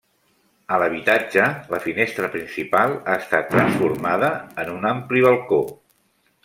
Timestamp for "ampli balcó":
4.95-5.63